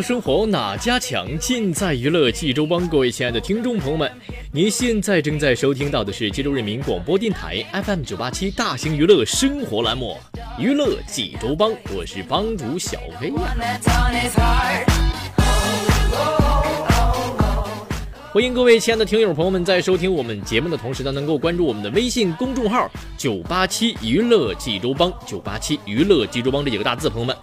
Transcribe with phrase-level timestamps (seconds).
[0.00, 1.26] 生活哪家强？
[1.38, 2.88] 尽在娱乐济州帮。
[2.88, 4.10] 各位亲爱的听众朋友们，
[4.52, 10.16] 您现在正在收听到的是济州人民广播电台 FM 九八七大型娱乐生活栏目
[10.62, 13.34] 《娱乐济州帮》，我是帮主小飞呀。
[18.32, 27.36] 欢迎各位亲爱的听友朋友们，在收听我们节目的同时呢，能够关注我们的微信公众号“九八七娱乐济州帮”，九八七娱乐济州帮这几个大字，朋友们。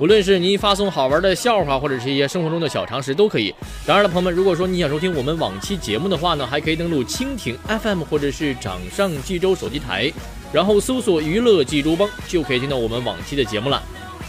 [0.00, 3.54] 无论是您发送好玩的笑话，或者是一些生活中的小常识，都可以。
[3.86, 10.10] 当然了，朋友们，如果说你想收听我们往期节目的话呢，还可以登录蜻蜓 FM 或者是掌上济州手机台，
[10.54, 13.82] 然后搜索“娱乐济州帮”，就可以听到我们往期的节目了。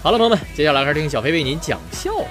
[0.04, 2.26] 好了，朋友们，接下来开始听小飞为您讲笑话。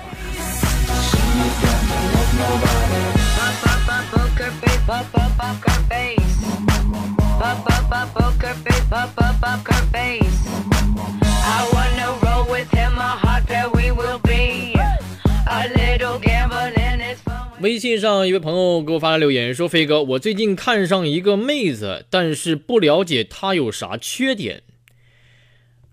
[17.60, 24.62] 微信上一位朋友给我发来留言说：“飞哥，我最近看上一个妹子，但是不了解她有啥缺点。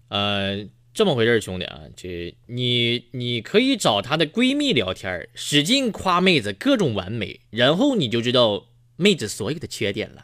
[0.07, 10.23] 呃，这么回事兄弟啊，这你你可以找她的闺蜜聊天，使劲夸妹子各种完美，然后你就知道妹子所有的缺点了。”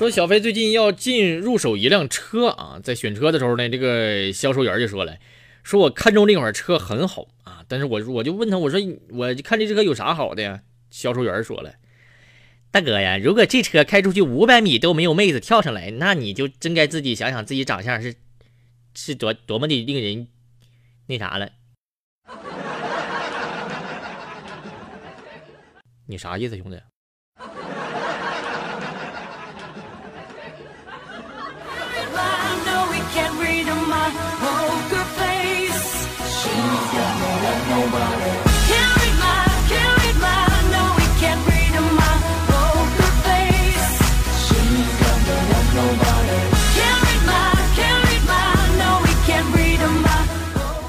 [0.00, 5.18] 说小飞最近要进入手一辆车啊，在选车的时候呢，这个销售员就说了，
[5.62, 8.80] 说我看中这款车很好啊，但是我我就问他，我说
[9.10, 10.62] 我看这车有啥好的呀？
[10.90, 11.74] 销售员说了，
[12.70, 18.14] 大哥呀，如果这车开出去五百米都没有妹子跳上来，那你就真该自己想想自己长相是
[18.94, 20.28] 是多多么的令人
[21.08, 21.50] 那啥了。
[26.06, 26.78] 你啥意思，兄弟？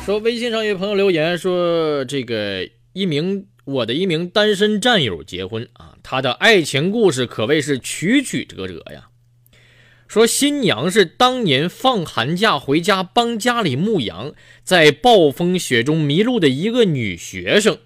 [0.03, 9.10] 说微信上有朋友留言说，这个一名我的一名单身战友结婚啊，他的爱情故事可谓是曲曲折折呀。
[10.11, 17.77] 说新娘是当年放寒假回家帮家里牧羊，在暴风雪中迷路的一个女学生，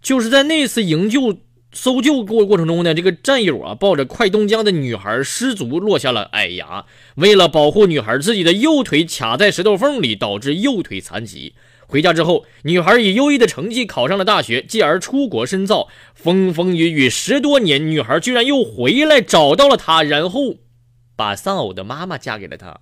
[0.00, 1.38] 就是在那次营救
[1.72, 6.84] 搜救过过程中呢，这个战友啊抱着快冻僵的女孩失足落下了矮崖，
[7.16, 11.54] 为了保护女孩，自己的右腿卡在石头缝里，导致右腿残疾。
[11.88, 15.88] 回家之后，女孩以优异的成绩考上了大学，继而出国深造。
[16.14, 20.58] 风风雨雨十多年，女孩居然又回来找到了他，然后。
[21.18, 22.80] 把丧偶的妈妈嫁给了他。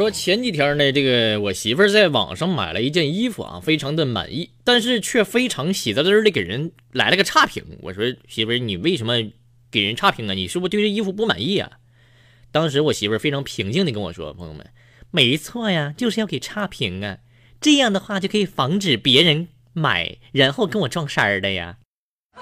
[0.00, 7.62] 说前几天呢，这个我媳妇在网上买了一件衣服啊，非常的满意，但是却非常喜滋滋的给人来了个差评。
[7.82, 9.30] 我说媳妇，你为什么
[9.70, 10.32] 给人差评啊？
[10.32, 11.72] 你是不是对这衣服不满意啊？
[12.50, 14.70] 当时我媳妇非常平静的跟我说：“朋友们，
[15.10, 17.18] 没错呀，就是要给差评啊。
[17.60, 21.76] 这样的话就可以防止别人买，然后跟我撞衫的呀。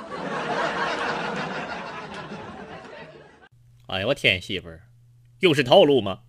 [3.89, 4.83] 哎呀，我天，媳妇儿，
[5.41, 6.21] 又是套路吗？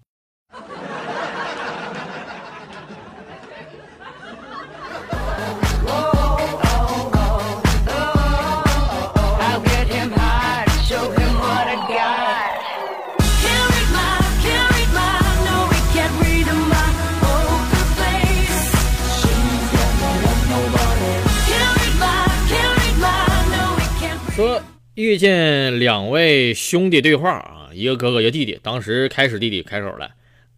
[25.00, 28.60] 遇见两位兄弟对话啊，一个哥哥一个弟弟。
[28.62, 30.12] 当时开始弟弟开口了：“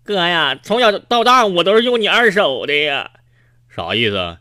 [0.04, 3.12] 哥呀，从小到大我都是用你二手的呀。”
[3.70, 4.40] 啥意思？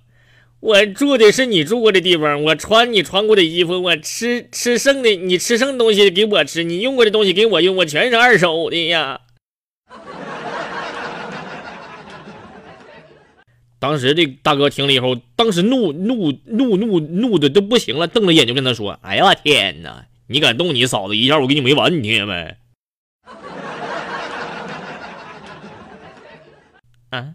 [0.60, 9.20] 我住的是你住过的地方，我穿你穿过的衣服，我吃吃剩的，你吃剩的东西给我吃，你用过的东西给我用，我全是二手的呀。
[13.80, 20.04] 当时这大哥听了以后，当时怒怒怒怒怒的都不行了，瞪着眼睛跟他说：“哎呀，天哪！
[20.26, 21.90] 你敢动你嫂子一下，我跟你没完！
[21.90, 22.54] 你听见没？”
[27.10, 27.34] 啊！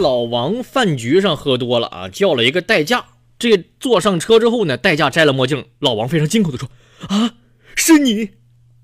[0.00, 3.10] 老王饭局上喝多了啊，叫了一个代驾。
[3.38, 6.70] 这坐上车之后呢，代驾摘了墨镜，老王非常惊恐的说
[7.08, 7.36] ：“啊，
[7.76, 8.30] 是你！”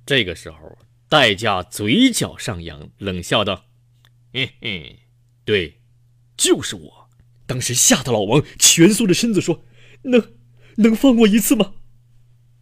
[0.07, 0.79] 这个时候，
[1.09, 3.65] 代驾嘴角上扬，冷笑道
[4.33, 5.01] ：“嘿 嘿，
[5.45, 5.81] 对，
[6.37, 7.09] 就是我。”
[7.47, 9.63] 当时吓得老王蜷缩着身子说
[10.03, 10.33] ：“能
[10.77, 11.75] 能放过一次吗？”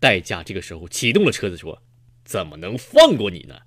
[0.01, 1.83] 代驾这个时候启动了车子说
[2.25, 3.61] ：“怎么能放过你呢？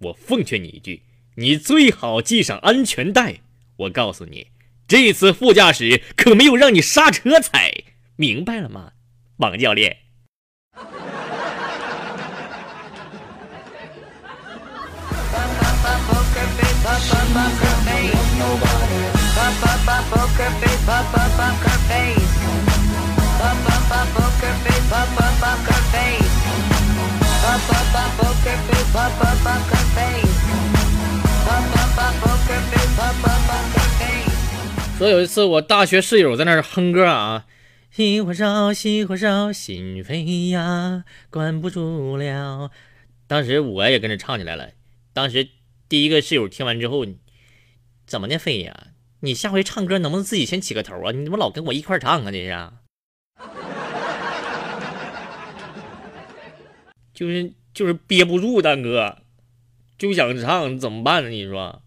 [0.00, 1.02] 我奉劝你一句，
[1.36, 3.40] 你最好系上安全带。
[3.80, 4.48] 我告诉你，
[4.86, 7.72] 这次副驾驶可没有让你刹车踩，
[8.16, 8.92] 明白了吗，
[9.38, 9.96] 王教练？”
[34.98, 37.46] 说有一次我大学室友在那儿哼歌啊，
[37.90, 42.70] 心火烧，心火烧，心扉呀，关不住了。
[43.26, 44.70] 当时我也跟着唱起来了。
[45.14, 45.48] 当时
[45.88, 47.06] 第一个室友听完之后，
[48.06, 48.88] 怎么的飞呀？
[49.20, 51.12] 你下回唱歌能不能自己先起个头啊？
[51.12, 52.30] 你怎么老跟我一块唱啊？
[52.30, 52.70] 这是，
[57.14, 59.16] 就是就是憋不住，大哥，
[60.00, 61.28] 就想唱，怎么办呢？
[61.28, 61.82] 你说？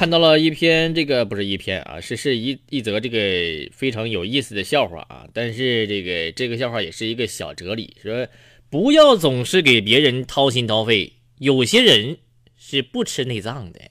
[0.00, 5.28] 看到了一篇，这个不是一篇啊，是是一一则这个非常有意思的笑话啊。
[5.34, 8.26] 但是这个这个笑话也是一个小哲理，说
[8.70, 12.16] 不要总是给别人掏心掏肺，有些人
[12.56, 13.89] 是不吃内脏的。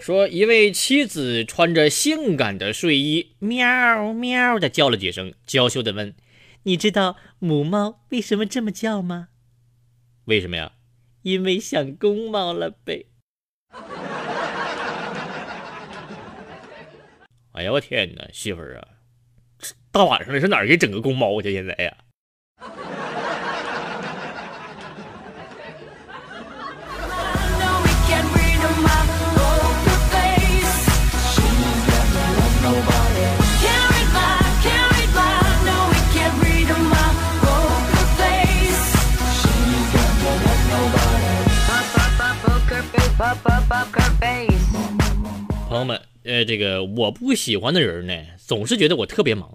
[0.00, 6.14] 说一位妻子穿着性感的睡衣，喵喵的叫了几声，娇羞的问
[6.64, 9.28] ：“你知道母猫为什么这么叫吗？
[10.24, 10.72] 为什么呀？
[11.22, 13.06] 因为想公猫了呗。
[17.52, 18.88] 哎呀，我天哪，媳妇儿啊，
[19.92, 21.52] 大晚上的上哪儿给整个公猫去？
[21.52, 21.92] 现在呀。
[45.68, 49.48] 朋友们，呃，这个我不喜欢的人呢，总是觉得我特别忙；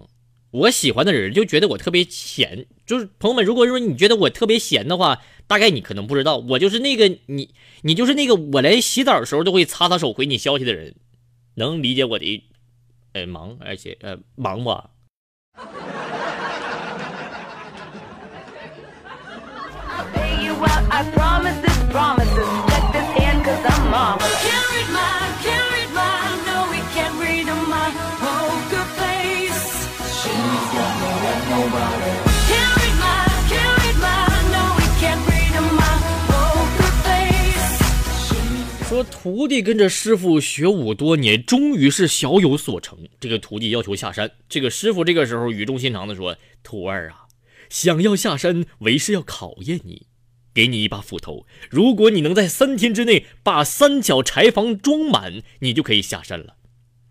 [0.50, 2.66] 我喜欢的人就觉得我特别闲。
[2.86, 7.50] 就是朋友们，如果说你觉得我特别闲的话，大概你可能不知道，我就是那个你，
[7.82, 10.94] 你就是那个我连洗澡的时候都会擦擦手回你消息的人，
[11.54, 12.42] 能理解我的
[13.12, 14.90] 呃忙，而且呃忙吧。
[38.98, 42.98] 说徒弟跟着师傅学武多年，终于是小有所成。
[43.20, 47.28] 这个徒弟要求下山，这个师傅这个时候语重心长的说：“徒儿啊，
[47.70, 50.08] 想要下山，为师要考验你，
[50.52, 51.46] 给你一把斧头。
[51.70, 56.56] 如果你能在三天之内把三角柴房装满，你就可以下山了。”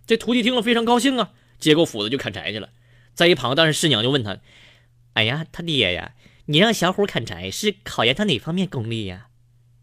[0.05, 2.71] 这徒弟听了非常高兴啊，接过斧子就砍柴去了。
[3.13, 4.39] 在一旁，但是师娘就问他
[5.15, 6.15] ：“哎呀，他爹呀，
[6.47, 9.27] 你让小虎砍柴是考验他哪方面功力呀？”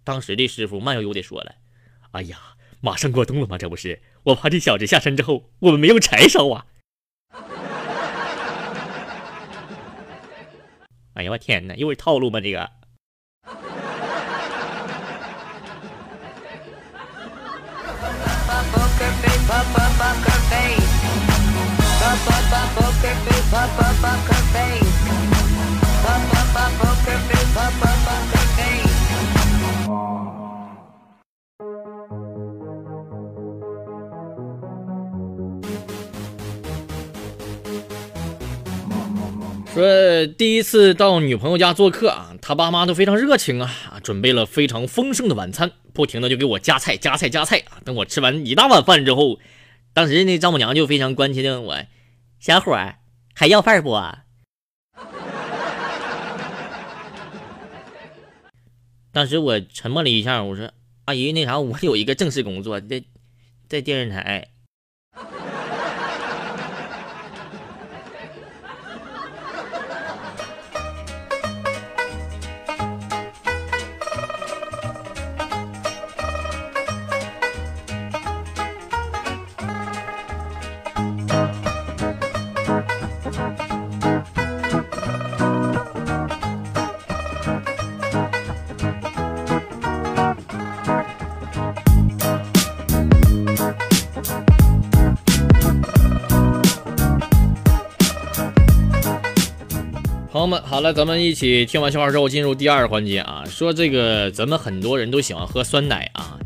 [0.04, 1.54] 当时这师傅慢悠悠的说了。
[2.14, 2.38] 哎呀，
[2.80, 3.58] 马上过冬了吗？
[3.58, 6.64] 这不是，我怕这小子下山之后，我们没有柴烧啊！
[11.14, 12.40] 哎呀，我天哪，又是套路吗？
[12.40, 12.70] 这个。
[39.74, 47.82] 说第一次到女朋友家做客啊，他爸妈都非常热情啊，准备了非常丰盛的晚餐，不停的就给我夹菜夹菜夹菜啊。
[47.84, 49.40] 等我吃完一大碗饭之后，
[49.92, 51.76] 当时那丈母娘就非常关切的问我
[52.38, 52.78] ：“小伙
[53.34, 53.90] 还要饭不？”
[59.10, 60.70] 当时我沉默了一下，我说
[61.06, 63.02] ：“阿姨，那啥，我有一个正式工作，在
[63.68, 64.50] 在电视台。”
[100.44, 103.44] 友们，好了，咱们一起听完笑话之后，进入第二环节啊。
[103.48, 106.38] 说这个，咱们很多人都喜欢喝酸奶啊。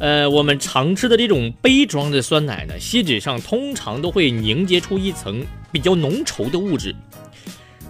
[0.00, 6.92] 呃，我们常吃的这种杯装的酸奶呢，锡纸上通常都会凝结出一层比较浓稠的物质，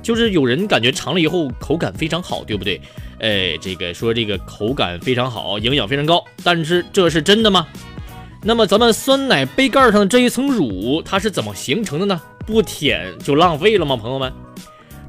[0.02, 2.78] 就是有人感觉尝了以后口感非常好，对不对？
[3.20, 7.66] 哎，这个说这个口感非常好，营养非常高，但是这是真的吗？
[8.42, 12.20] 那么咱们酸奶杯盖上这一层乳，它是怎么形成的呢？
[12.44, 13.96] 不舔就浪费了吗？
[13.96, 14.30] 朋友们？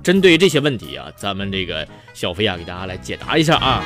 [0.05, 3.81] 针对这些问题啊，咱们这个小飞啊，给大家来解答一下啊。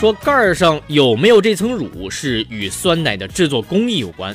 [0.00, 4.34] 说盖儿上有没有这层乳，是与酸奶的制作工艺有关。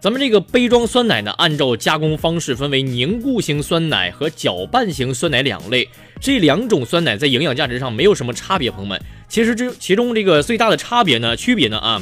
[0.00, 5.88] 咱们这个杯装酸奶呢，按照加工方式分为凝固型酸奶和搅拌型酸奶两类。
[6.20, 9.00] 这两种酸奶在营养价值上没有什么差别，朋友们。
[9.28, 12.00] 其实这其中这个最大的差别呢，区别呢啊，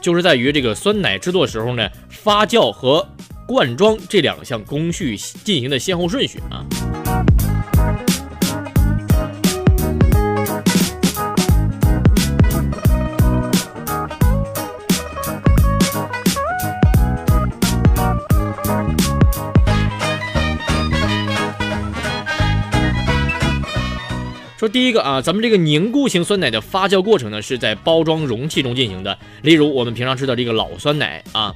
[0.00, 3.06] 就是在于这个酸奶制作时候呢，发酵和
[3.46, 6.66] 灌装这两项工序进行的先后顺序啊。
[24.68, 29.18] 第一个啊，咱们这个凝固型酸奶的发酵过程呢，是在包装容器中进行的。
[29.42, 31.54] 例如我们平常吃的这个老酸奶啊，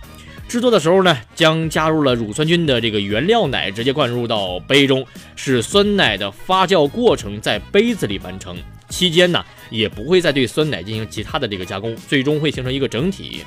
[0.49, 8.57] 制作的时候呢，将加入了乳酸菌的这个原料奶直接灌入到杯中，使酸奶的发酵过程在杯子里完成。
[8.89, 13.45] 期间呢，也不会再对酸奶进行其他的这个加工，最终会形成一个整体。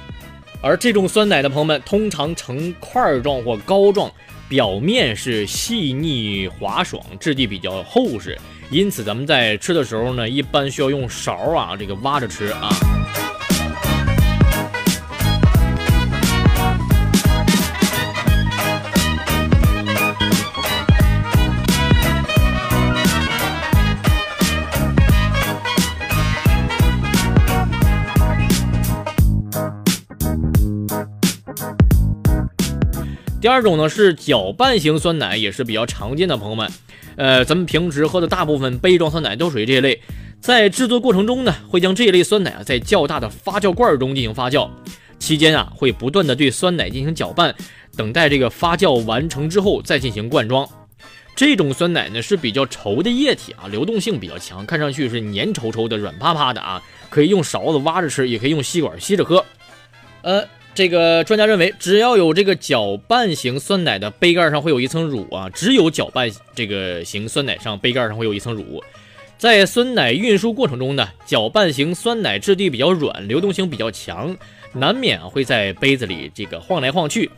[0.62, 4.10] 而这种酸奶的朋友们，通常呈块状或膏状，
[4.48, 8.38] 表面是细腻滑爽，质地比较厚实。
[8.74, 12.72] 因此，咱们在吃的时候呢，一般需要用勺啊，这个挖着吃啊。
[33.40, 36.72] 第二种呢是搅拌型酸奶，也是比较常见的，朋友们。
[37.16, 40.02] 呃，咱们平时喝的大部分杯装酸奶都属于这一类，
[40.40, 44.70] 在制作过程中呢，会将这一类酸奶啊在较大的发酵罐中进行发酵，
[45.20, 47.54] 期间啊会不断的对酸奶进行搅拌，
[47.96, 50.68] 等待这个发酵完成之后再进行灌装。
[51.36, 59.44] 这种酸奶呢是比较稠的液体啊，流动性比较强，看上去是黏稠稠的、软趴趴的啊，可以用勺子挖着吃，也可以用吸管吸着喝。
[60.22, 60.44] 呃。
[60.76, 68.84] 这个专家认为，只要有这个搅拌型酸奶的杯盖上会有一层乳啊，只有搅拌这个型酸奶上杯盖上会有一层乳。
[69.38, 74.36] 在酸奶运输过程中呢，搅拌型酸奶质地比较软，流动性比较强，
[74.74, 77.30] 难免会在杯子里这个晃来晃去。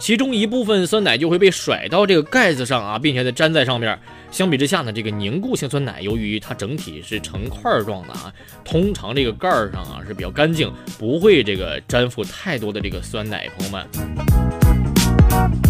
[0.00, 3.96] 其中一部分酸奶就会被甩到这个盖子上啊，并且再粘在上面。
[4.30, 8.32] 相比之下呢，这个凝固性酸奶由于它整体是成块状的啊，
[8.64, 13.46] 通常这个盖儿上啊是比较干净，不会这个粘附太多的这个酸奶。
[13.58, 15.69] 朋友们。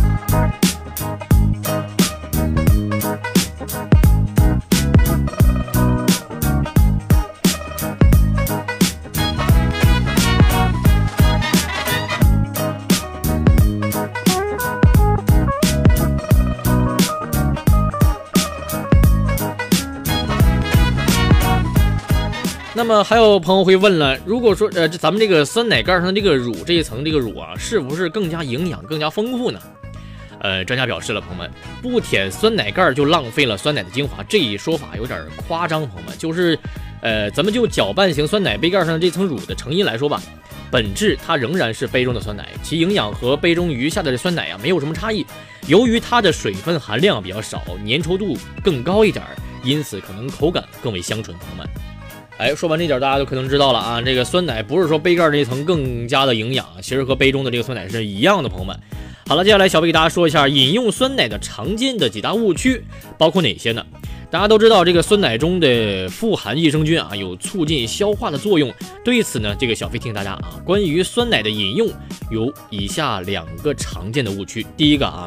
[22.91, 29.61] 那么还有朋友会问了，如果说呃，这咱们这个酸奶盖上这个乳这一层这个乳啊，是不是更加营养、更加丰富呢？
[30.41, 31.49] 呃，专家表示了，朋友们，
[31.81, 35.87] 不舔酸奶盖就浪费了酸奶的精华，这一说法有点夸张。
[35.87, 36.59] 朋友们，就是，
[37.01, 40.21] 呃，咱们就搅拌型酸奶杯盖上的这层乳的成因来说吧，
[40.69, 45.25] 本质它仍然是杯中的酸奶，其营养和杯中余下的酸奶啊没有什么差异。
[45.69, 49.25] 由于它的水分含量比较少，粘稠度更高一点，
[49.63, 51.39] 因此可能口感更为香醇。
[51.39, 51.90] 朋友们。
[52.41, 54.01] 哎，说完这点，大家都可能知道了啊。
[54.01, 58.75] 这个酸奶不是说杯盖这一层更加的营养，其实和杯中的这个酸奶是一样的，朋友们。
[59.27, 62.83] 好了，接下来小贝给大家说一下饮用酸奶的常见的几大误区，
[63.19, 63.85] 包括哪些呢？
[64.31, 68.73] 大家都知道这个酸奶中的富含益生菌啊，有促进消化的作用。
[69.05, 71.91] 对此呢，这个小飞提醒大家啊，关于酸奶的饮用
[72.31, 74.65] 有以下两个常见的误区。
[74.79, 75.27] 第一个啊。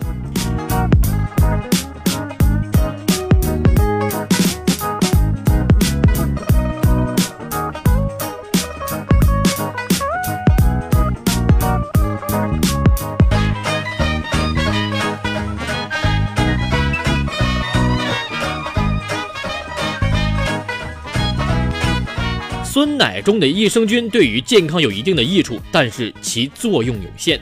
[23.24, 27.40] 中的益生菌对于健康有一定的益处，但是其作用有限。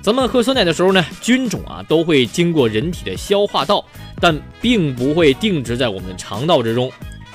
[0.00, 3.84] 咱们喝酸奶的时候呢，菌种啊都会经过人体的消化道，
[4.20, 6.90] 但并不会定植在我们的肠道之中。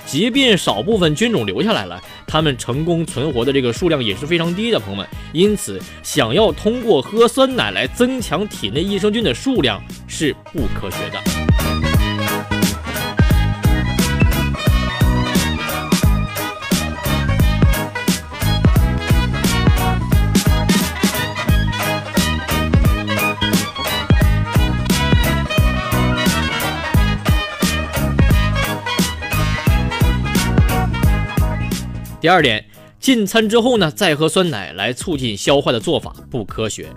[0.06, 5.08] 即便少部分菌种留下来了，它们成功存活的这个数量也是非常低的，朋友们。
[5.34, 11.37] 因此，想要通过喝酸奶来增强体内益生菌的数量是不科学的。
[32.28, 32.66] 第二点，
[33.00, 36.88] 进餐之后呢，再喝酸奶来促进消化的做法不科学。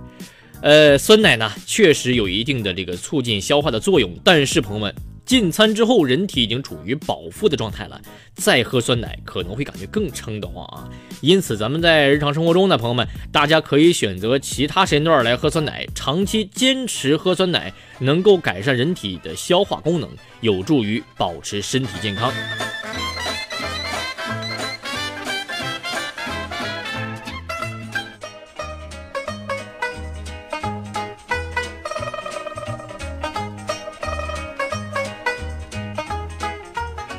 [0.60, 4.92] 呃，酸奶呢确实有一定的这个促进消化的作用，但是朋友们，
[5.24, 8.02] 进餐之后人体已经处于饱腹的状态了，
[8.34, 10.90] 再喝酸奶可能会感觉更撑得慌啊。
[11.20, 22.32] 因此，咱们在日常生活中呢，朋友们，大家可以选择其他时间段来喝酸奶，长期坚持喝酸奶，能够改善人体的消化功能，有助于保持身体健康。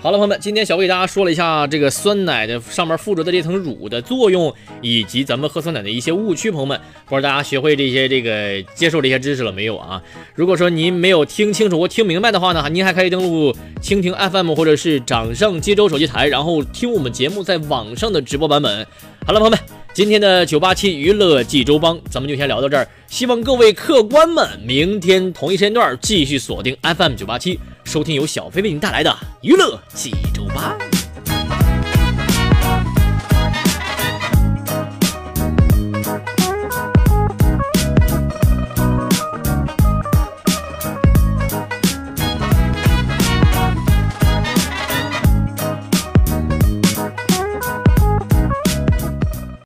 [0.04, 6.50] 好了，朋友们，今天小魏给大家说了一下这个酸奶的上面附着的这层乳的作用，以及咱们喝酸奶的一些误区。
[6.50, 10.02] 朋友们，不知道大家学会这些这个接受这些知识了没有啊？
[10.34, 18.84] 如果说您没有听清楚或听明白的话呢，您还可以登录蜻蜓 FM 或者是掌上接州手机台，然后听我们节目在网上的直播版本。
[19.28, 19.60] 好了，朋友们，
[19.94, 27.60] 今天的九八七娱乐济州帮咱们就先聊到这儿，希望各位客官们明天同一时间段继续锁定 FM 九八七。
[27.92, 30.78] 收听由小飞为您带来的娱乐济州吧。